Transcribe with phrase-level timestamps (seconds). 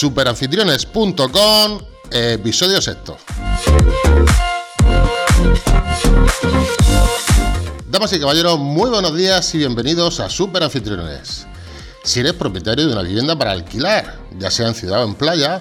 [0.00, 1.78] superanfitriones.com,
[2.10, 3.18] episodio sexto.
[7.86, 11.46] Damas y caballeros, muy buenos días y bienvenidos a Superanfitriones.
[12.02, 15.60] Si eres propietario de una vivienda para alquilar, ya sea en ciudad o en playa,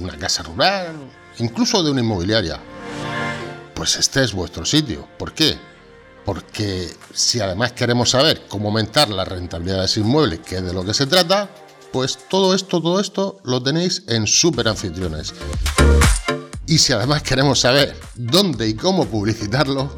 [0.00, 0.94] una casa rural,
[1.38, 2.60] incluso de una inmobiliaria,
[3.74, 5.08] pues este es vuestro sitio.
[5.18, 5.58] ¿Por qué?
[6.24, 10.72] Porque si además queremos saber cómo aumentar la rentabilidad de ese inmueble, que es de
[10.72, 11.50] lo que se trata,
[11.94, 15.32] pues todo esto, todo esto lo tenéis en Super Anfitriones.
[16.66, 19.96] Y si además queremos saber dónde y cómo publicitarlo,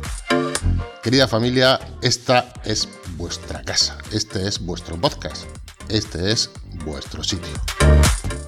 [1.03, 2.87] querida familia, esta es
[3.17, 5.45] vuestra casa, este es vuestro podcast,
[5.89, 6.51] este es
[6.85, 7.55] vuestro sitio.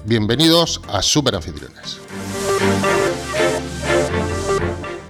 [0.05, 1.97] Bienvenidos a Super Anfitriones.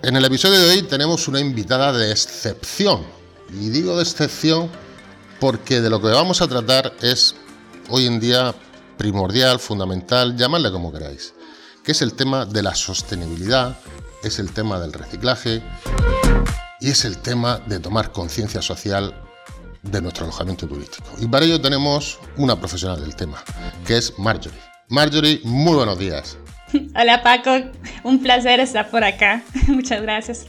[0.01, 3.05] En el episodio de hoy tenemos una invitada de excepción.
[3.51, 4.69] Y digo de excepción
[5.41, 7.35] porque de lo que vamos a tratar es
[7.89, 8.53] hoy en día
[8.97, 11.33] primordial, fundamental, llamadle como queráis,
[11.83, 13.77] que es el tema de la sostenibilidad,
[14.23, 15.61] es el tema del reciclaje
[16.79, 19.13] y es el tema de tomar conciencia social
[19.81, 21.07] de nuestro alojamiento turístico.
[21.19, 23.41] Y para ello tenemos una profesional del tema,
[23.85, 24.59] que es Marjorie.
[24.89, 26.37] Marjorie, muy buenos días.
[26.95, 27.51] Hola Paco,
[28.03, 29.43] un placer estar por acá.
[29.67, 30.45] Muchas gracias.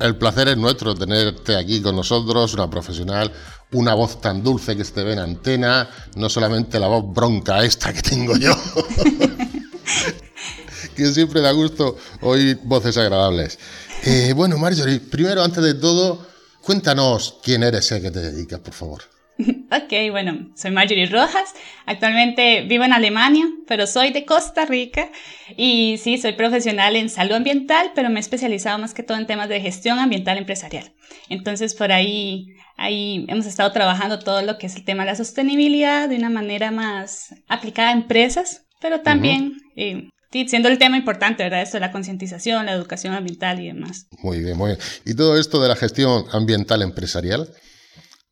[0.00, 3.32] El placer es nuestro tenerte aquí con nosotros, una profesional,
[3.72, 7.64] una voz tan dulce que se te ve en antena, no solamente la voz bronca
[7.64, 8.54] esta que tengo yo,
[10.96, 13.58] que siempre da gusto oír voces agradables.
[14.04, 16.26] Eh, bueno, Marjorie, primero, antes de todo,
[16.62, 19.17] cuéntanos quién eres y a qué te dedicas, por favor.
[19.70, 21.54] Ok, bueno, soy Marjorie Rojas.
[21.86, 25.10] Actualmente vivo en Alemania, pero soy de Costa Rica
[25.56, 29.26] y sí, soy profesional en salud ambiental, pero me he especializado más que todo en
[29.26, 30.92] temas de gestión ambiental empresarial.
[31.28, 35.16] Entonces, por ahí, ahí hemos estado trabajando todo lo que es el tema de la
[35.16, 40.08] sostenibilidad de una manera más aplicada a empresas, pero también eh,
[40.46, 41.62] siendo el tema importante, ¿verdad?
[41.62, 44.06] Esto de la concientización, la educación ambiental y demás.
[44.22, 44.78] Muy bien, muy bien.
[45.04, 47.48] ¿Y todo esto de la gestión ambiental empresarial?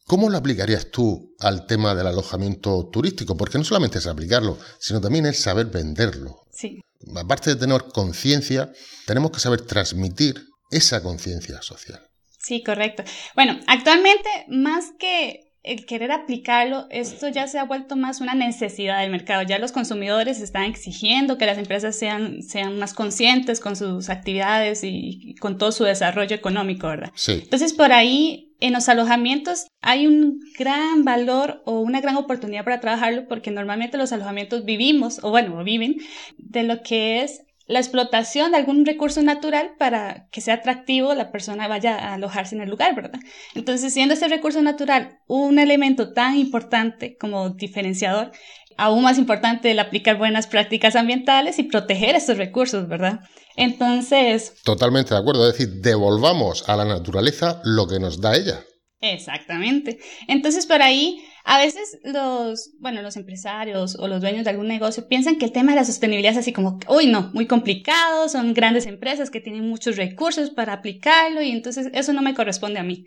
[0.07, 3.37] ¿Cómo lo aplicarías tú al tema del alojamiento turístico?
[3.37, 6.43] Porque no solamente es aplicarlo, sino también es saber venderlo.
[6.53, 6.81] Sí.
[7.17, 8.73] Aparte de tener conciencia,
[9.05, 12.01] tenemos que saber transmitir esa conciencia social.
[12.39, 13.03] Sí, correcto.
[13.35, 19.01] Bueno, actualmente más que el querer aplicarlo, esto ya se ha vuelto más una necesidad
[19.01, 19.43] del mercado.
[19.43, 24.85] Ya los consumidores están exigiendo que las empresas sean, sean más conscientes con sus actividades
[24.85, 27.11] y, con todo su desarrollo económico, ¿verdad?
[27.15, 27.41] Sí.
[27.43, 32.81] Entonces, por ahí, en los alojamientos hay un gran valor o una gran oportunidad para
[32.81, 35.97] trabajarlo porque normalmente los alojamientos vivimos, o bueno, viven,
[36.39, 41.33] de lo que es la explotación de algún recurso natural para que sea atractivo la
[41.33, 43.19] persona vaya a alojarse en el lugar, ¿verdad?
[43.55, 48.31] Entonces, siendo ese recurso natural un elemento tan importante como diferenciador,
[48.77, 53.21] aún más importante el aplicar buenas prácticas ambientales y proteger estos recursos, ¿verdad?
[53.57, 54.55] Entonces...
[54.65, 58.61] Totalmente de acuerdo, es decir, devolvamos a la naturaleza lo que nos da ella.
[59.01, 59.99] Exactamente.
[60.29, 65.07] Entonces, por ahí a veces los, bueno, los empresarios o los dueños de algún negocio
[65.07, 68.53] piensan que el tema de la sostenibilidad es así como, uy, no, muy complicado, son
[68.53, 72.83] grandes empresas que tienen muchos recursos para aplicarlo y entonces eso no me corresponde a
[72.83, 73.07] mí.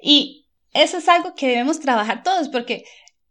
[0.00, 2.84] Y eso es algo que debemos trabajar todos porque,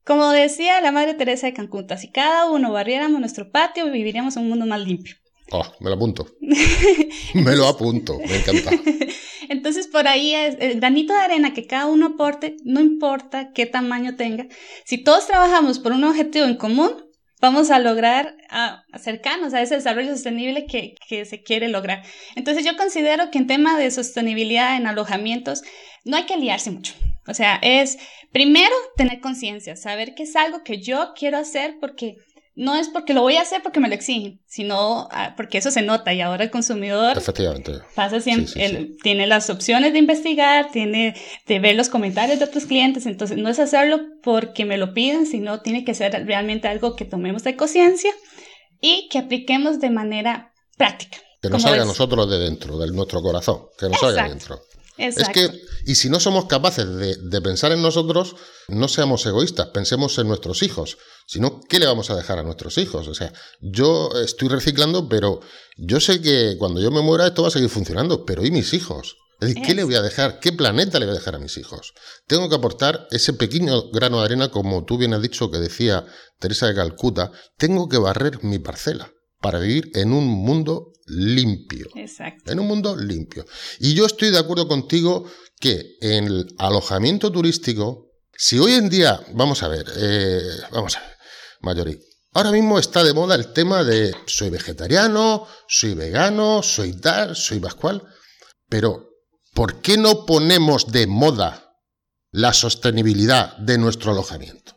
[0.03, 4.49] como decía la Madre Teresa de Cancún, si cada uno barriéramos nuestro patio, viviríamos un
[4.49, 5.15] mundo más limpio.
[5.51, 6.27] Oh, me lo apunto.
[7.33, 8.71] me lo apunto, me encanta.
[9.49, 13.65] Entonces, por ahí es el granito de arena que cada uno aporte, no importa qué
[13.65, 14.47] tamaño tenga.
[14.85, 16.91] Si todos trabajamos por un objetivo en común,
[17.41, 18.35] vamos a lograr
[18.91, 22.03] acercarnos a ese desarrollo sostenible que, que, se quiere lograr.
[22.35, 25.63] Entonces yo considero que en tema de sostenibilidad en alojamientos
[26.05, 26.93] no hay que liarse mucho.
[27.27, 27.97] O sea, es
[28.31, 32.15] primero tener conciencia, saber que es algo que yo quiero hacer porque
[32.59, 35.71] no es porque lo voy a hacer porque me lo exigen, sino ah, porque eso
[35.71, 37.15] se nota y ahora el consumidor
[37.95, 41.15] pasa siempre, tiene las opciones de investigar, tiene
[41.47, 45.25] de ver los comentarios de otros clientes, entonces no es hacerlo porque me lo piden,
[45.25, 48.11] sino tiene que ser realmente algo que tomemos de conciencia
[48.81, 51.17] y que apliquemos de manera práctica.
[51.41, 54.59] Que nos salga a nosotros de dentro, de nuestro corazón, que nos salga dentro.
[54.99, 55.49] Es que,
[55.85, 58.35] y si no somos capaces de, pensar en nosotros,
[58.67, 60.97] no seamos egoístas, pensemos en nuestros hijos.
[61.25, 63.07] Si no, ¿qué le vamos a dejar a nuestros hijos?
[63.07, 63.31] O sea,
[63.61, 65.39] yo estoy reciclando, pero
[65.77, 68.73] yo sé que cuando yo me muera esto va a seguir funcionando, pero ¿y mis
[68.73, 69.15] hijos?
[69.39, 70.41] Es decir, ¿qué le voy a dejar?
[70.41, 71.93] ¿Qué planeta le voy a dejar a mis hijos?
[72.27, 76.05] Tengo que aportar ese pequeño grano de arena, como tú bien has dicho que decía
[76.39, 81.87] Teresa de Calcuta, tengo que barrer mi parcela para vivir en un mundo limpio.
[81.95, 82.51] Exacto.
[82.51, 83.45] En un mundo limpio.
[83.79, 85.29] Y yo estoy de acuerdo contigo
[85.59, 90.41] que en el alojamiento turístico, si hoy en día, vamos a ver, eh,
[90.71, 91.17] vamos a ver,
[91.61, 91.99] Mayori,
[92.31, 97.59] Ahora mismo está de moda el tema de soy vegetariano, soy vegano, soy tal, soy
[97.59, 98.03] pascual.
[98.67, 99.09] Pero,
[99.55, 101.73] ¿por qué no ponemos de moda
[102.31, 104.75] la sostenibilidad de nuestro alojamiento?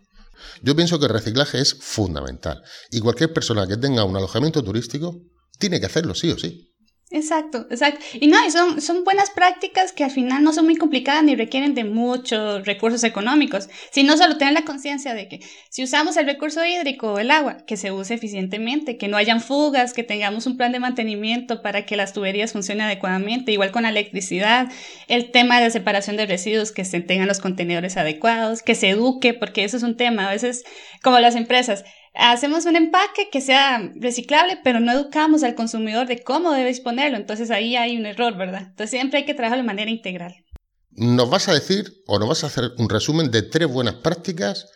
[0.63, 5.21] Yo pienso que el reciclaje es fundamental y cualquier persona que tenga un alojamiento turístico
[5.63, 6.69] tiene que hacerlo sí o sí.
[7.13, 8.01] Exacto, exacto.
[8.15, 11.37] Y no, y son, son buenas prácticas que al final no son muy complicadas ni
[11.37, 16.25] requieren de muchos recursos económicos, sino solo tener la conciencia de que si usamos el
[16.25, 20.47] recurso hídrico o el agua, que se use eficientemente, que no hayan fugas, que tengamos
[20.47, 24.73] un plan de mantenimiento para que las tuberías funcionen adecuadamente, igual con la electricidad,
[25.07, 29.35] el tema de separación de residuos, que se tengan los contenedores adecuados, que se eduque,
[29.35, 30.65] porque eso es un tema, a veces
[31.03, 36.23] como las empresas, hacemos un empaque que sea reciclable, pero no educamos al consumidor de
[36.23, 37.17] cómo debe disponerlo.
[37.17, 38.63] Entonces ahí hay un error, ¿verdad?
[38.63, 40.35] Entonces siempre hay que trabajarlo de manera integral.
[40.91, 44.67] Nos vas a decir o nos vas a hacer un resumen de tres buenas prácticas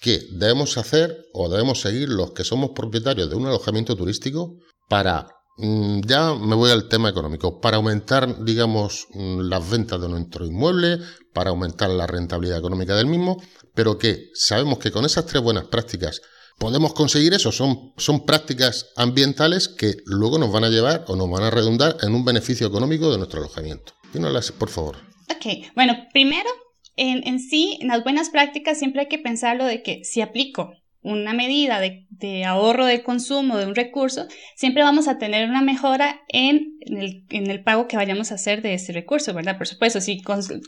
[0.00, 4.56] que debemos hacer o debemos seguir los que somos propietarios de un alojamiento turístico
[4.88, 5.26] para,
[5.58, 10.46] mm, ya me voy al tema económico, para aumentar, digamos, mm, las ventas de nuestro
[10.46, 10.98] inmueble,
[11.34, 13.42] para aumentar la rentabilidad económica del mismo,
[13.74, 16.22] pero que sabemos que con esas tres buenas prácticas
[16.60, 17.50] podemos conseguir eso.
[17.50, 21.96] Son, son prácticas ambientales que luego nos van a llevar o nos van a redundar
[22.02, 23.94] en un beneficio económico de nuestro alojamiento.
[24.12, 24.98] Dínoslas, por favor.
[25.34, 26.48] Ok, bueno, primero,
[26.96, 30.74] en, en, sí, en las buenas prácticas siempre hay que pensarlo de que si aplico
[31.02, 35.62] una medida de, de, ahorro de consumo de un recurso, siempre vamos a tener una
[35.62, 39.56] mejora en, el, en el, pago que vayamos a hacer de ese recurso, ¿verdad?
[39.56, 40.20] Por supuesto, si,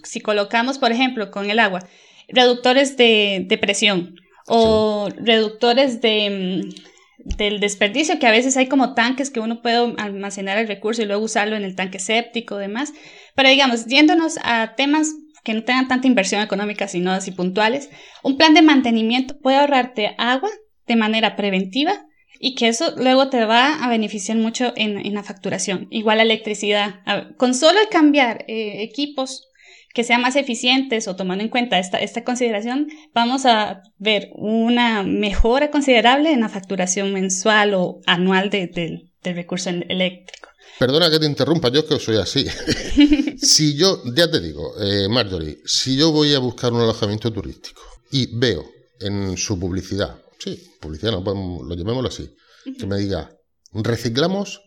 [0.04, 1.86] si colocamos, por ejemplo, con el agua,
[2.28, 4.14] reductores de, de presión,
[4.46, 9.94] o reductores de, mm, del desperdicio, que a veces hay como tanques que uno puede
[9.98, 12.92] almacenar el recurso y luego usarlo en el tanque séptico demás.
[13.34, 15.12] Pero digamos, yéndonos a temas
[15.44, 17.90] que no tengan tanta inversión económica, sino así puntuales,
[18.22, 20.50] un plan de mantenimiento puede ahorrarte agua
[20.86, 22.06] de manera preventiva
[22.38, 25.86] y que eso luego te va a beneficiar mucho en, en la facturación.
[25.90, 27.00] Igual la electricidad.
[27.36, 29.48] con solo cambiar eh, equipos
[29.94, 35.02] que sean más eficientes o tomando en cuenta esta, esta consideración, vamos a ver una
[35.02, 40.48] mejora considerable en la facturación mensual o anual del recurso eléctrico.
[40.78, 42.46] Perdona que te interrumpa, yo es que soy así.
[43.36, 47.82] si yo, ya te digo, eh, Marjorie, si yo voy a buscar un alojamiento turístico
[48.10, 48.64] y veo
[49.00, 52.34] en su publicidad, sí, publicidad, no, lo llamémoslo así,
[52.78, 53.30] que me diga,
[53.72, 54.60] reciclamos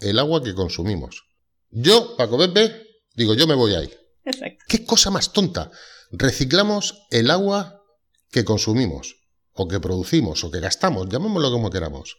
[0.00, 1.22] el agua que consumimos.
[1.70, 2.82] Yo, Paco Pepe,
[3.14, 3.90] digo, yo me voy ahí.
[4.26, 4.64] Exacto.
[4.68, 5.70] ¿Qué cosa más tonta?
[6.10, 7.82] Reciclamos el agua
[8.30, 9.16] que consumimos,
[9.52, 12.18] o que producimos, o que gastamos, llamémoslo como queramos.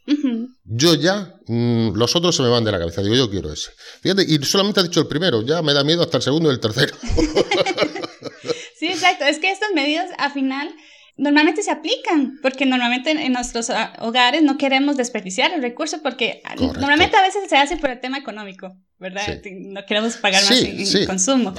[0.63, 3.71] Yo ya, mm, los otros se me van de la cabeza, digo, yo quiero ese.
[4.01, 6.53] Fíjate, y solamente ha dicho el primero, ya me da miedo hasta el segundo y
[6.53, 6.95] el tercero.
[8.79, 10.73] sí, exacto, es que estas medidas, al final,
[11.15, 16.41] normalmente se aplican, porque normalmente en nuestros ah, hogares no queremos desperdiciar el recurso, porque
[16.43, 18.75] ah, normalmente a veces se hace por el tema económico.
[18.99, 19.41] ¿Verdad?
[19.51, 21.53] No queremos pagar más en, consumo.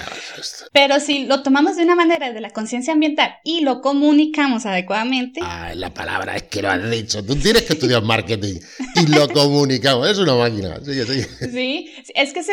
[0.72, 5.40] Pero si lo tomamos de una manera de la conciencia ambiental y lo comunicamos adecuadamente.
[5.42, 7.24] Ah, la palabra es que lo has dicho.
[7.24, 8.56] Tú tienes que estudiar marketing
[8.96, 10.08] y lo comunicamos.
[10.10, 10.80] Es una máquina.
[10.84, 12.48] Sí, es que es,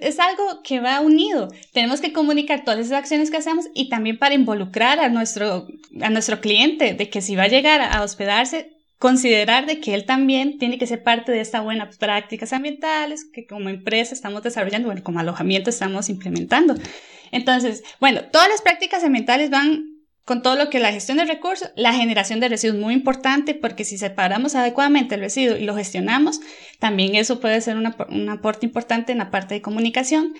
[0.00, 1.52] es, algo que va unido.
[1.72, 5.68] Tenemos que comunicar todas esas acciones que hacemos y también para involucrar a nuestro,
[6.00, 10.04] a nuestro cliente de que si va a llegar a hospedarse, considerar de que él
[10.04, 14.88] también tiene que ser parte de estas buenas prácticas ambientales que como empresa estamos desarrollando,
[14.88, 16.74] bueno, como alojamiento estamos implementando.
[17.32, 19.86] Entonces, bueno, todas las prácticas ambientales van
[20.26, 23.84] con todo lo que la gestión de recursos, la generación de residuos muy importante porque
[23.84, 26.40] si separamos adecuadamente el residuo y lo gestionamos,
[26.78, 30.34] también eso puede ser un aporte importante en la parte de comunicación.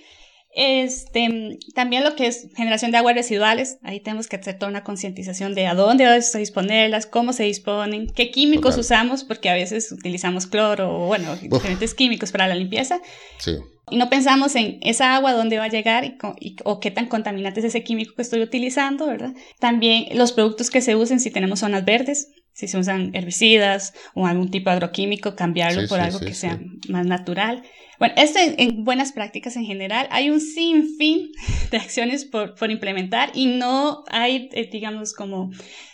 [0.52, 4.82] Este, también lo que es generación de aguas residuales, ahí tenemos que hacer toda una
[4.82, 9.54] concientización de a dónde vamos a disponerlas, cómo se disponen, qué químicos usamos, porque a
[9.54, 13.00] veces utilizamos cloro o, bueno, diferentes químicos para la limpieza.
[13.38, 13.52] Sí.
[13.90, 17.60] Y no pensamos en esa agua, dónde va a llegar y, o qué tan contaminante
[17.60, 19.32] es ese químico que estoy utilizando, ¿verdad?
[19.58, 22.28] También los productos que se usen si tenemos zonas verdes,
[22.60, 27.06] si se usan herbicidas o algún tipo de agroquímico, cambiarlo por algo que sea más
[27.06, 27.62] natural.
[27.98, 30.06] Bueno, esto en, buenas prácticas en general.
[30.10, 31.30] Hay un sinfín
[31.70, 35.50] de acciones por, por implementar y no hay, eh, digamos, como,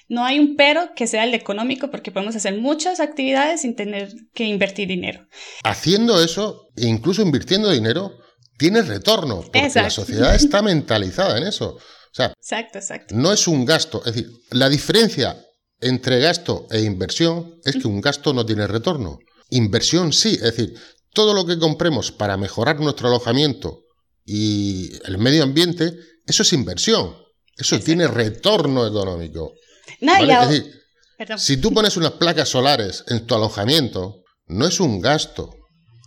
[0.08, 4.12] no hay un pero que sea el económico porque podemos hacer muchas actividades sin tener
[4.34, 5.24] que invertir dinero.
[5.62, 8.10] Haciendo eso, incluso invirtiendo dinero,
[8.58, 11.76] tiene retorno porque la sociedad está mentalizada en eso.
[11.76, 13.14] O sea, exacto, exacto.
[13.14, 13.98] No es un gasto.
[14.04, 15.45] Es decir, la diferencia
[15.80, 19.18] entre gasto e inversión es que un gasto no tiene retorno.
[19.50, 20.74] Inversión sí, es decir,
[21.12, 23.84] todo lo que compremos para mejorar nuestro alojamiento
[24.24, 27.14] y el medio ambiente, eso es inversión.
[27.56, 29.54] Eso tiene retorno económico.
[30.00, 30.12] No,
[31.38, 35.54] Si tú pones unas placas solares en tu alojamiento, no es un gasto,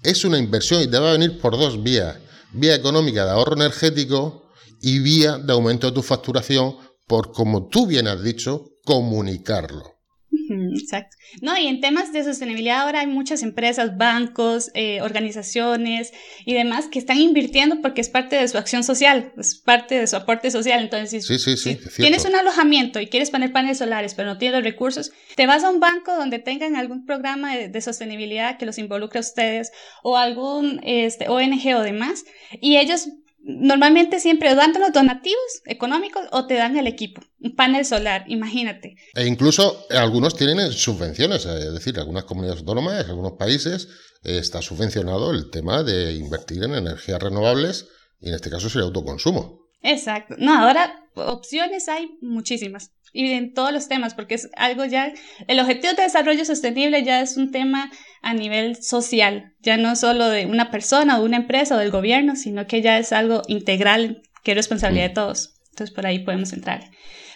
[0.03, 2.17] es una inversión y te va a venir por dos vías.
[2.51, 4.49] Vía económica de ahorro energético
[4.81, 9.99] y vía de aumento de tu facturación por, como tú bien has dicho, comunicarlo.
[10.49, 11.15] Exacto.
[11.43, 16.11] No, y en temas de sostenibilidad ahora hay muchas empresas, bancos, eh, organizaciones
[16.43, 20.07] y demás que están invirtiendo porque es parte de su acción social, es parte de
[20.07, 20.81] su aporte social.
[20.81, 25.11] Entonces, si, tienes un alojamiento y quieres poner paneles solares, pero no tienes los recursos,
[25.35, 29.21] te vas a un banco donde tengan algún programa de, sostenibilidad que los involucre a
[29.21, 32.25] ustedes o algún este, ONG o demás,
[32.59, 33.07] y ellos
[33.57, 38.95] normalmente siempre dan los donativos económicos o te dan el equipo, un panel solar, imagínate.
[39.15, 43.87] E incluso algunos tienen subvenciones, eh, es decir, algunas comunidades autónomas, algunos países
[44.23, 47.87] eh, está subvencionado el tema de invertir en energías renovables
[48.21, 49.59] y en este caso sería autoconsumo.
[49.81, 50.35] Exacto.
[50.37, 55.13] No, ahora opciones hay muchísimas y en todos los temas, porque es algo ya,
[55.47, 60.29] el objetivo de desarrollo sostenible ya es un tema a nivel social, ya no solo
[60.29, 64.21] de una persona o una empresa o del gobierno, sino que ya es algo integral
[64.43, 65.15] que es responsabilidad de mm.
[65.15, 65.55] todos.
[65.71, 66.89] Entonces por ahí podemos entrar.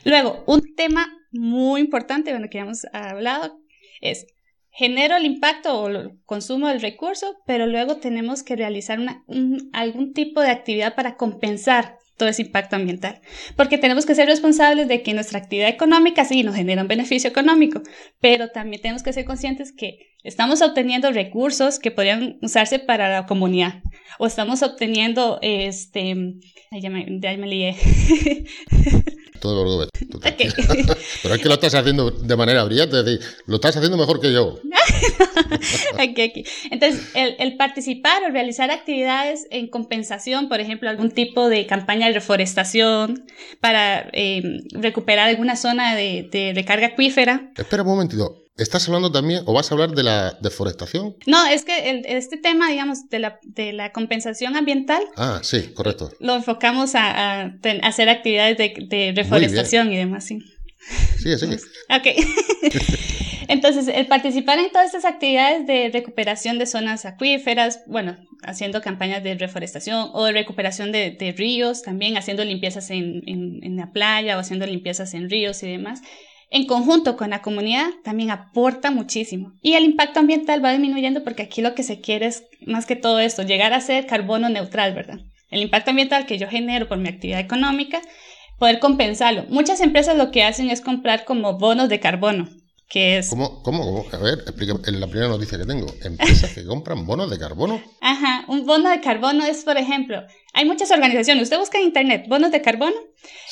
[0.03, 3.59] Luego, un tema muy importante, bueno, que hemos hablado,
[4.01, 4.27] es
[4.69, 9.23] genero el impacto o el consumo del recurso, pero luego tenemos que realizar una,
[9.71, 13.21] algún tipo de actividad para compensar todo ese impacto ambiental.
[13.55, 17.29] Porque tenemos que ser responsables de que nuestra actividad económica sí nos genera un beneficio
[17.29, 17.81] económico,
[18.19, 23.25] pero también tenemos que ser conscientes que estamos obteniendo recursos que podrían usarse para la
[23.25, 23.83] comunidad
[24.19, 26.15] o estamos obteniendo este
[26.71, 27.75] ya me, ya me lié
[29.43, 29.87] todo
[31.23, 34.21] Pero es que lo estás haciendo de manera brillante, es decir, lo estás haciendo mejor
[34.21, 34.57] que yo.
[36.71, 42.13] Entonces, el, participar o realizar actividades en compensación, por ejemplo, algún tipo de campaña de
[42.13, 43.25] reforestación
[43.59, 47.51] para em, recuperar alguna zona de, de recarga acuífera.
[47.57, 48.42] Espera un momentito.
[48.55, 51.15] ¿Estás hablando también o vas a hablar de la deforestación?
[51.25, 55.03] No, es que este tema, digamos, de la, de la compensación ambiental.
[55.15, 56.11] Ah, sí, correcto.
[56.19, 60.39] Lo enfocamos a, hacer actividades de, reforestación y demás, sí.
[61.17, 61.47] Sí, sí.
[61.89, 62.07] ok.
[63.47, 69.23] Entonces, el participar en todas estas actividades de recuperación de zonas acuíferas, bueno, haciendo campañas
[69.23, 74.39] de reforestación o de recuperación de, ríos, también haciendo limpiezas en, en la playa o
[74.39, 76.01] haciendo limpiezas en ríos y demás,
[76.53, 79.53] en conjunto con la comunidad también aporta muchísimo.
[79.61, 82.95] Y el impacto ambiental va disminuyendo porque aquí lo que se quiere es más que
[82.95, 85.19] todo esto, llegar a ser carbono neutral, ¿verdad?
[85.49, 88.01] El impacto ambiental que yo genero por mi actividad económica,
[88.59, 89.45] poder compensarlo.
[89.49, 92.47] Muchas empresas lo que hacen es comprar como bonos de carbono
[92.93, 93.29] es...
[93.29, 97.29] ¿Cómo, cómo, A ver, explícame, en la primera noticia que tengo, empresas que compran bonos
[97.29, 97.81] de carbono.
[98.01, 100.21] Ajá, un bono de carbono es, por ejemplo,
[100.53, 102.95] hay muchas organizaciones, usted busca en internet bonos de carbono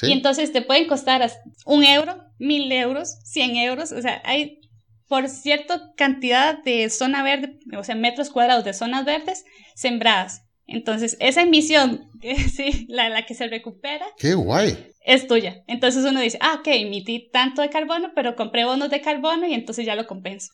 [0.01, 1.29] y entonces te pueden costar
[1.65, 4.59] un euro, mil euros, cien euros, o sea, hay
[5.07, 9.45] por cierta cantidad de zona verde, o sea, metros cuadrados de zonas verdes
[9.75, 10.41] sembradas.
[10.65, 12.09] Entonces, esa emisión,
[12.55, 14.05] sí, la, la que se recupera.
[14.17, 14.87] ¡Qué guay!
[15.05, 15.63] Es tuya.
[15.67, 19.53] Entonces uno dice, ah, ok, emití tanto de carbono, pero compré bonos de carbono y
[19.53, 20.53] entonces ya lo compenso.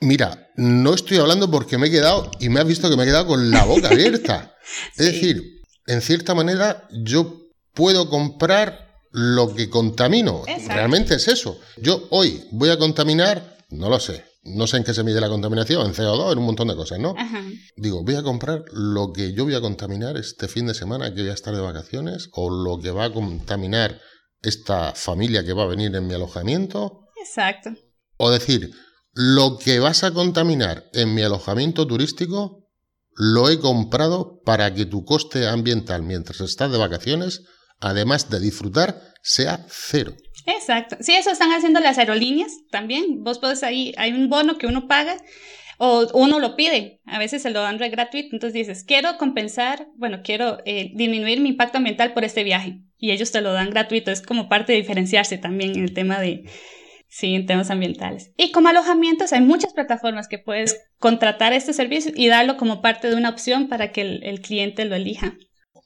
[0.00, 3.06] Mira, no estoy hablando porque me he quedado, y me has visto que me he
[3.06, 4.54] quedado con la boca abierta.
[4.96, 7.42] Es decir, en cierta manera yo
[7.74, 8.83] puedo comprar
[9.14, 10.42] lo que contamino.
[10.66, 11.60] Realmente es eso.
[11.76, 15.28] Yo hoy voy a contaminar, no lo sé, no sé en qué se mide la
[15.28, 17.14] contaminación, en CO2, en un montón de cosas, ¿no?
[17.76, 21.20] Digo, voy a comprar lo que yo voy a contaminar este fin de semana que
[21.20, 24.00] voy a estar de vacaciones o lo que va a contaminar
[24.42, 27.06] esta familia que va a venir en mi alojamiento.
[27.16, 27.70] Exacto.
[28.16, 28.72] O decir,
[29.12, 32.64] lo que vas a contaminar en mi alojamiento turístico
[33.16, 37.42] lo he comprado para que tu coste ambiental mientras estás de vacaciones,
[37.80, 40.14] además de disfrutar, sea cero.
[40.46, 40.96] Exacto.
[41.00, 43.22] Sí, eso están haciendo las aerolíneas también.
[43.22, 45.16] Vos podés ahí, hay un bono que uno paga
[45.78, 47.00] o uno lo pide.
[47.06, 48.28] A veces se lo dan re gratuito.
[48.32, 52.80] Entonces dices, quiero compensar, bueno, quiero eh, disminuir mi impacto ambiental por este viaje.
[52.98, 54.10] Y ellos te lo dan gratuito.
[54.10, 56.44] Es como parte de diferenciarse también en el tema de,
[57.08, 58.32] sí, en temas ambientales.
[58.36, 63.08] Y como alojamientos, hay muchas plataformas que puedes contratar este servicio y darlo como parte
[63.08, 65.34] de una opción para que el cliente lo elija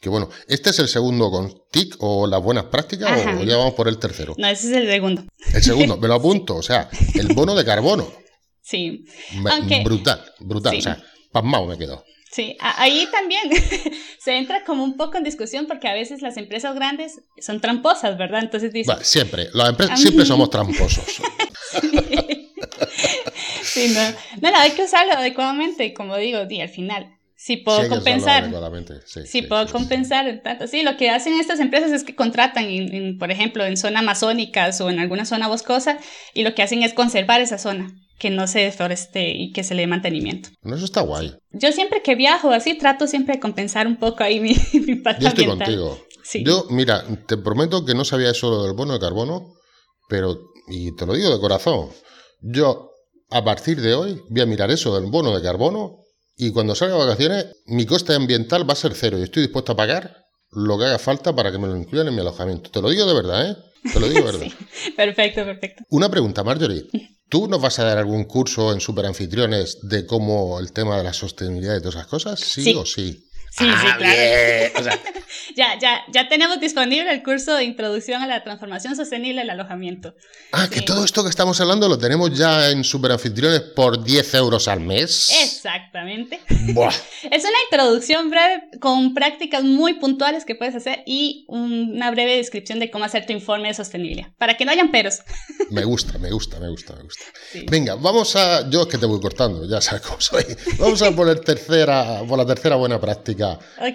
[0.00, 3.74] que bueno, ¿este es el segundo con TIC o las buenas prácticas o ya vamos
[3.74, 4.34] por el tercero?
[4.38, 5.24] No, ese es el segundo.
[5.52, 8.08] El segundo, me lo apunto, o sea, el bono de carbono.
[8.62, 9.04] Sí.
[9.82, 11.02] brutal, brutal, o sea,
[11.32, 12.04] pasmado me quedo.
[12.30, 13.42] Sí, ahí también
[14.18, 18.18] se entra como un poco en discusión porque a veces las empresas grandes son tramposas,
[18.18, 18.42] ¿verdad?
[18.42, 18.98] Entonces dicen...
[19.02, 21.04] siempre, las empresas siempre somos tramposos.
[23.62, 23.94] sí.
[23.94, 24.10] no.
[24.42, 28.50] no, no, hay que usarlo adecuadamente, como digo, y al final si puedo compensar.
[29.06, 30.40] Sí, si puedo compensar.
[30.42, 30.66] Tanto.
[30.66, 32.66] Sí, lo que hacen estas empresas es que contratan,
[33.16, 35.98] por ejemplo, en zona amazónicas o en alguna zona boscosa,
[36.34, 39.76] y lo que hacen es conservar esa zona, que no se deforeste y que se
[39.76, 40.48] le dé mantenimiento.
[40.64, 41.32] Eso está guay.
[41.52, 45.22] Yo siempre que viajo así, trato siempre de compensar un poco ahí mi, mi impacto
[45.22, 45.96] Yo estoy contigo.
[46.44, 49.54] Yo, mira, te prometo que no sabía eso del bono de carbono,
[50.08, 51.90] pero, y te lo digo de corazón,
[52.42, 52.90] yo
[53.30, 56.00] a partir de hoy voy a mirar eso del bono de carbono
[56.38, 59.72] y cuando salga de vacaciones, mi coste ambiental va a ser cero y estoy dispuesto
[59.72, 62.70] a pagar lo que haga falta para que me lo incluyan en mi alojamiento.
[62.70, 63.56] Te lo digo de verdad, ¿eh?
[63.92, 64.46] Te lo digo de verdad.
[64.72, 65.84] sí, perfecto, perfecto.
[65.90, 66.86] Una pregunta, Marjorie.
[67.28, 71.12] ¿Tú nos vas a dar algún curso en Superanfitriones de cómo el tema de la
[71.12, 72.40] sostenibilidad y todas esas cosas?
[72.40, 73.27] ¿Sí, o sí?
[73.50, 75.00] Sí, sí, ah, claro.
[75.56, 80.14] ya, ya, ya tenemos disponible el curso de introducción a la transformación sostenible del alojamiento.
[80.52, 84.68] Ah, que todo esto que estamos hablando lo tenemos ya en Superanfitriones por 10 euros
[84.68, 85.30] al mes.
[85.42, 86.40] Exactamente.
[86.48, 92.78] es una introducción breve con prácticas muy puntuales que puedes hacer y una breve descripción
[92.78, 95.20] de cómo hacer tu informe de sostenibilidad, para que no hayan peros.
[95.70, 97.24] me gusta, me gusta, me gusta, me gusta.
[97.70, 98.68] Venga, vamos a...
[98.68, 100.44] Yo es que te voy cortando, ya sabes cómo soy.
[100.78, 103.37] Vamos a poner tercera, por la tercera buena práctica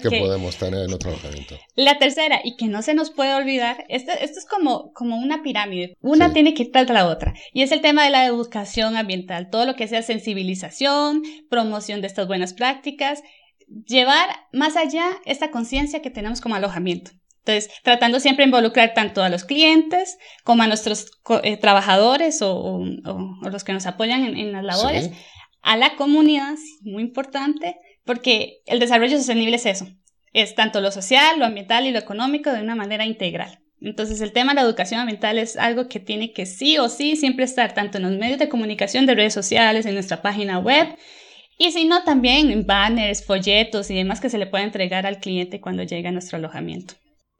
[0.02, 1.56] que podemos tener en nuestro alojamiento.
[1.76, 5.42] La tercera, y que no se nos puede olvidar, esto, esto es como, como una
[5.42, 8.96] pirámide, una tiene que ir tras la otra, y es el tema de la educación
[8.96, 13.22] ambiental, todo lo que sea sensibilización, promoción de estas buenas prácticas,
[13.86, 17.12] llevar más allá esta conciencia que tenemos como alojamiento.
[17.46, 21.10] Entonces, tratando siempre de involucrar tanto a los clientes como a nuestros
[21.42, 22.82] eh, trabajadores o,
[23.42, 25.10] los que nos apoyan en, las labores,
[25.60, 29.86] a la comunidad, muy importante, porque el desarrollo sostenible es eso,
[30.32, 33.60] es tanto lo social, lo ambiental y lo económico de una manera integral.
[33.80, 37.16] Entonces el tema de la educación ambiental es algo que tiene que sí o sí
[37.16, 40.96] siempre estar tanto en los medios de comunicación de redes sociales, en nuestra página web,
[41.58, 45.18] y si no también en banners, folletos y demás que se le pueda entregar al
[45.18, 46.94] cliente cuando llegue a nuestro alojamiento.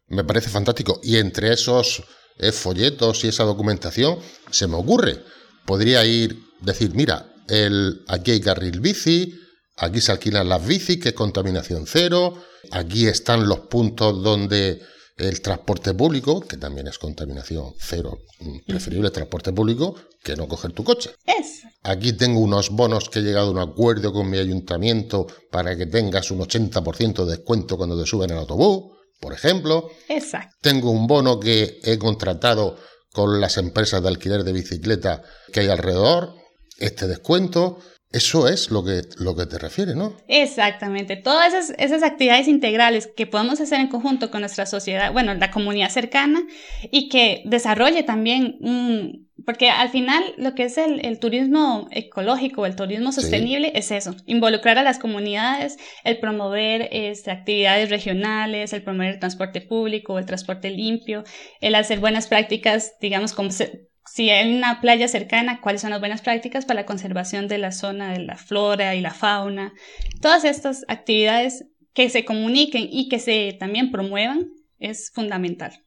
[0.07, 1.01] Me parece fantástico.
[1.03, 2.05] Y entre esos
[2.39, 4.19] eh, folletos y esa documentación,
[4.51, 5.19] se me ocurre,
[5.67, 9.35] podría ir, decir, mira, el, aquí hay carril bici,
[9.77, 12.35] Aquí se alquilan las bicis, que es contaminación cero.
[12.71, 14.81] Aquí están los puntos donde
[15.17, 20.73] el transporte público, que también es contaminación cero, mm, preferible transporte público que no coger
[20.73, 21.11] tu coche.
[21.25, 21.63] Es.
[21.83, 25.87] Aquí tengo unos bonos que he llegado a un acuerdo con mi ayuntamiento para que
[25.87, 29.91] tengas un 80% de descuento cuando te suben el autobús, por ejemplo.
[30.09, 30.57] Exacto.
[30.61, 32.77] Tengo un bono que he contratado
[33.13, 36.35] con las empresas de alquiler de bicicleta que hay alrededor,
[36.79, 37.79] este descuento.
[38.15, 40.17] Eso es lo que, lo que te refiere, ¿no?
[40.29, 41.17] Exactamente.
[41.17, 45.51] Todas esas, esas, actividades integrales que podemos hacer en conjunto con nuestra sociedad, bueno, la
[45.51, 46.47] comunidad cercana,
[46.93, 49.29] y que desarrolle también un...
[49.45, 54.79] Porque al final lo que es el, turismo ecológico, el turismo sostenible, es eso, involucrar
[54.79, 60.71] a las comunidades, el promover este, actividades regionales, el promover el transporte público, el transporte
[60.71, 61.25] limpio,
[61.61, 66.01] el hacer buenas prácticas, digamos, como se, si hay una playa cercana, cuáles son las
[66.01, 69.73] buenas prácticas para la conservación de la zona de la flora y la fauna.
[70.21, 71.65] Todas estas actividades
[71.95, 75.85] que se comuniquen y que se también promuevan es fundamental.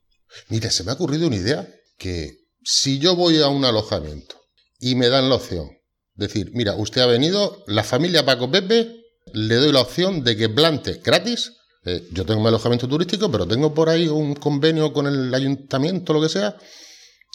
[0.49, 2.32] Mira, se me ha ocurrido una idea que
[2.63, 4.36] si yo voy a un alojamiento
[4.80, 5.69] y me dan la opción,
[6.15, 8.95] decir, mira, usted ha venido, la familia Paco Pepe,
[9.34, 11.53] le doy la opción de que plante gratis.
[11.86, 16.13] Eh, yo tengo un alojamiento turístico, pero tengo por ahí un convenio con el ayuntamiento,
[16.13, 16.58] lo que sea,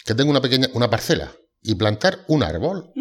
[0.05, 2.93] que tengo una pequeña una parcela y plantar un árbol,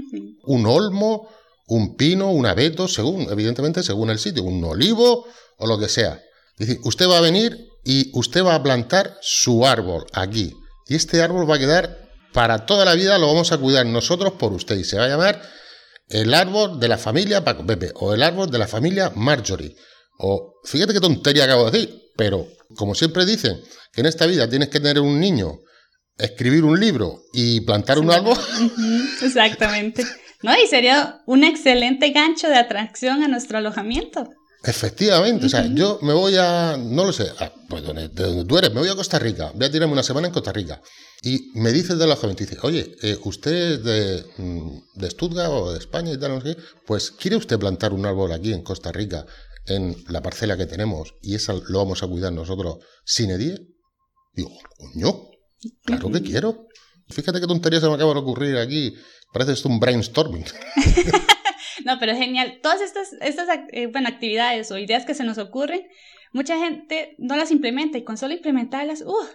[0.44, 1.30] un olmo,
[1.68, 5.26] un pino, un abeto, según, evidentemente, según el sitio, un olivo
[5.58, 6.22] o lo que sea.
[6.60, 10.54] Es decir, usted va a venir y usted va a plantar su árbol aquí.
[10.88, 14.34] Y este árbol va a quedar para toda la vida, lo vamos a cuidar nosotros
[14.34, 14.78] por usted.
[14.78, 15.42] Y se va a llamar
[16.10, 19.76] el árbol de la familia Paco Pepe o el árbol de la familia Marjorie.
[20.20, 23.62] O fíjate qué tontería acabo de decir, pero como siempre dicen
[23.94, 25.62] que en esta vida tienes que tener un niño
[26.24, 28.38] escribir un libro y plantar un árbol.
[29.22, 30.06] exactamente.
[30.44, 30.52] ¿No?
[30.58, 34.30] Y sería un excelente gancho de atracción a nuestro alojamiento.
[34.64, 37.32] Efectivamente, o sea, yo me voy a, no lo sé,
[37.68, 40.04] pues donde, de donde tú eres, me voy a Costa Rica, voy a tirarme una
[40.04, 40.80] semana en Costa Rica.
[41.24, 45.72] Y me dice el alojamiento, dice, oye, eh, usted es de, mm, de, Stuttgart o
[45.72, 48.92] de España y tal, no sé pues ¿quiere usted plantar un árbol aquí en Costa
[48.92, 49.26] Rica,
[49.66, 53.58] en la parcela que tenemos, y esa lo vamos a cuidar nosotros sin edie?
[54.36, 55.31] Digo, coño,
[55.84, 56.68] Claro que quiero.
[57.10, 58.94] Fíjate qué tontería se me acaba de ocurrir aquí.
[59.34, 60.46] Parece esto un brainstorming.
[61.86, 62.60] no, pero genial.
[62.62, 65.82] Todas estas, estas eh, bueno, actividades o ideas que se nos ocurren,
[66.34, 69.28] mucha gente no las implementa y con solo implementarlas, uh,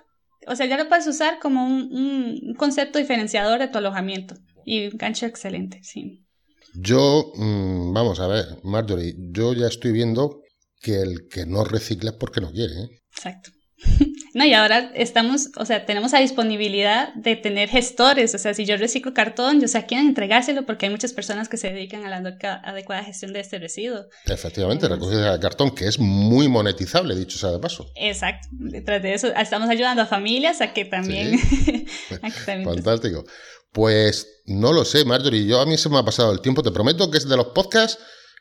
[0.49, 4.37] o sea, ya lo puedes usar como un, un concepto diferenciador de tu alojamiento.
[4.65, 6.27] Y un gancho excelente, sí.
[6.75, 10.43] Yo, mm, vamos a ver, Marjorie, yo ya estoy viendo
[10.81, 12.75] que el que no recicla es porque no quiere.
[12.75, 12.89] ¿eh?
[13.11, 13.51] Exacto.
[14.37, 18.35] No, y ahora estamos, o sea, tenemos la disponibilidad de tener gestores.
[18.35, 21.49] O sea, si yo reciclo cartón, yo sé a quién entregárselo porque hay muchas personas
[21.49, 24.05] que se dedican a la adecuada gestión de este residuo.
[24.27, 27.91] Efectivamente, recoger el cartón, que es muy monetizable, dicho sea de paso.
[27.95, 28.47] Exacto.
[28.51, 31.39] Detrás de eso, estamos ayudando a familias a que también.
[32.45, 33.25] Fantástico.
[33.73, 35.47] Pues no lo sé, Marjorie.
[35.47, 36.63] Yo a mí se me ha pasado el tiempo.
[36.63, 37.99] Te prometo que es de los podcasts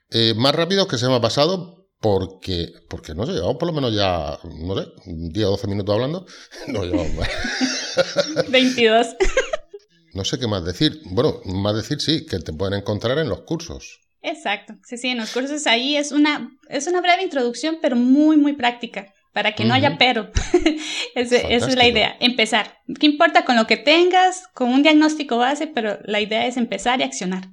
[0.10, 3.74] eh, más rápidos que se me ha pasado porque, porque no sé, llevamos por lo
[3.74, 6.28] menos ya, no sé, un día, 12 minutos hablando.
[6.68, 7.30] No llevamos más.
[8.50, 9.16] 22.
[10.14, 11.02] No sé qué más decir.
[11.06, 14.02] Bueno, más decir sí, que te pueden encontrar en los cursos.
[14.22, 14.76] Exacto.
[14.84, 18.54] Sí, sí, en los cursos ahí es una, es una breve introducción, pero muy, muy
[18.54, 19.12] práctica.
[19.34, 20.30] Para que no haya pero.
[21.16, 22.16] esa es la idea.
[22.20, 22.78] Empezar.
[23.00, 25.66] ¿Qué importa con lo que tengas, con un diagnóstico base?
[25.66, 27.50] Pero la idea es empezar y accionar.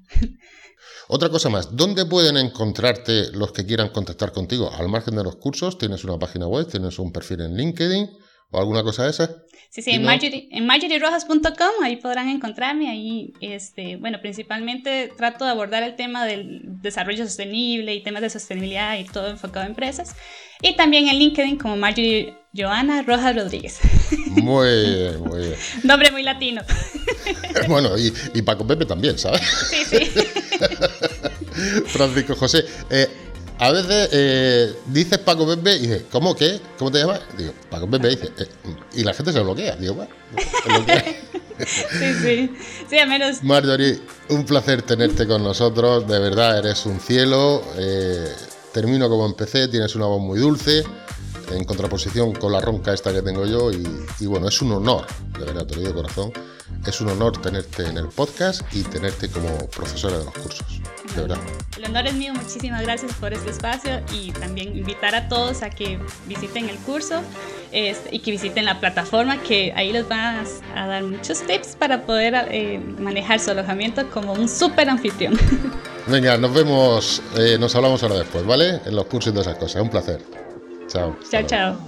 [1.08, 4.70] Otra cosa más, ¿dónde pueden encontrarte los que quieran contactar contigo?
[4.72, 6.66] Al margen de los cursos, ¿tienes una página web?
[6.66, 8.21] ¿Tienes un perfil en LinkedIn?
[8.52, 9.42] ¿O alguna cosa de esa?
[9.70, 12.90] Sí, sí, en, Marjorie, en marjorierojas.com, ahí podrán encontrarme.
[12.90, 18.28] Ahí, este, bueno, principalmente trato de abordar el tema del desarrollo sostenible y temas de
[18.28, 20.14] sostenibilidad y todo enfocado a empresas.
[20.60, 23.80] Y también en LinkedIn como Marjorie Joana Rojas Rodríguez.
[24.26, 25.54] Muy bien, muy bien.
[25.84, 26.60] Nombre muy latino.
[27.68, 29.40] bueno, y, y Paco Pepe también, ¿sabes?
[29.70, 30.10] Sí, sí.
[31.86, 32.64] Francisco José.
[32.90, 33.08] Eh,
[33.62, 36.61] a veces eh, dices Paco Pepe y dices, ¿cómo qué?
[36.79, 37.20] ¿Cómo te llamas?
[37.38, 38.48] Digo, Paco Pepe dice, eh,
[38.94, 39.77] y la gente se bloquea.
[39.77, 40.11] Digo, bueno,
[41.64, 42.57] Sí, sí.
[42.90, 43.44] Sí, a menos.
[43.44, 46.09] Marjorie, un placer tenerte con nosotros.
[46.09, 47.62] De verdad, eres un cielo.
[48.72, 50.83] termino como empecé, tienes una voz muy dulce
[51.53, 55.07] en contraposición con la ronca esta que tengo yo y, bueno, es un honor,
[55.38, 56.33] de verdad, te lo digo de corazón,
[56.87, 60.81] es un honor tenerte en el podcast y tenerte como profesora de los cursos,
[61.14, 61.38] verdad.
[61.77, 65.70] El honor es mío, muchísimas gracias por este espacio y también invitar a todos a
[65.70, 67.22] que visiten el curso
[67.72, 70.44] este, y que visiten la plataforma que ahí les van
[70.75, 75.38] a, dar muchos tips para poder eh, manejar su alojamiento como un súper anfitrión.
[76.07, 78.81] Venga, nos vemos, eh, nos hablamos ahora después, ¿vale?
[78.85, 79.83] En los cursos y todas esas cosas.
[79.83, 80.20] Un placer.
[80.88, 81.16] Chao.
[81.31, 81.79] Chao, chao.